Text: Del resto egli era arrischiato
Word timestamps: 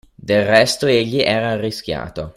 Del 0.15 0.45
resto 0.47 0.87
egli 0.87 1.19
era 1.19 1.49
arrischiato 1.51 2.29